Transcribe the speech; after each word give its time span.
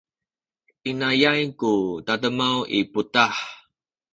inayay 0.89 1.41
ku 1.59 1.73
tademaw 2.05 2.57
i 2.77 2.79
putah. 2.91 3.35